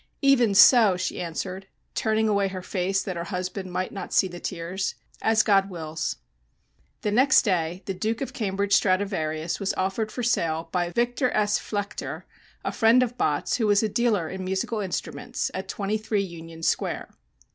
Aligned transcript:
"Even 0.23 0.55
so!" 0.55 0.97
she 0.97 1.21
answered, 1.21 1.67
turning 1.93 2.27
away 2.27 2.47
her 2.47 2.63
face 2.63 3.03
that 3.03 3.17
her 3.17 3.25
husband 3.25 3.71
might 3.71 3.91
not 3.91 4.11
see 4.11 4.27
the 4.27 4.39
tears. 4.39 4.95
"As 5.21 5.43
God 5.43 5.69
wills." 5.69 6.15
The 7.01 7.11
next 7.11 7.43
day 7.43 7.83
"The 7.85 7.93
Duke 7.93 8.19
of 8.19 8.33
Cambridge 8.33 8.73
Stradivarius" 8.73 9.59
was 9.59 9.75
offered 9.75 10.11
for 10.11 10.23
sale 10.23 10.69
by 10.71 10.89
Victor 10.89 11.29
S. 11.35 11.59
Flechter, 11.59 12.23
a 12.65 12.71
friend 12.71 13.03
of 13.03 13.15
Bott's, 13.15 13.57
who 13.57 13.67
was 13.67 13.83
a 13.83 13.87
dealer 13.89 14.27
in 14.27 14.43
musical 14.43 14.79
instruments 14.79 15.51
at 15.53 15.67
23 15.67 16.19
Union 16.19 16.63
Square. 16.63 17.09